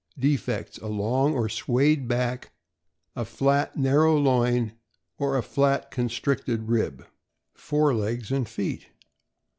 Defects: 0.17 0.79
A 0.79 0.87
long 0.87 1.35
or 1.35 1.47
swayed 1.47 2.07
back, 2.07 2.53
a 3.15 3.23
fiat, 3.23 3.77
narrow 3.77 4.17
loin, 4.17 4.71
or 5.19 5.37
a 5.37 5.43
flat, 5.43 5.91
constricted 5.91 6.69
rib. 6.69 7.05
Fore 7.53 7.93
legs 7.93 8.31
and 8.31 8.49
feet. 8.49 8.87